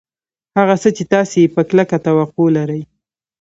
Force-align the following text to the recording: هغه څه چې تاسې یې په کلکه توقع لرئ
هغه 0.57 0.75
څه 0.81 0.89
چې 0.97 1.03
تاسې 1.13 1.37
یې 1.43 1.51
په 1.55 1.61
کلکه 1.69 1.97
توقع 2.05 2.47
لرئ 2.57 2.81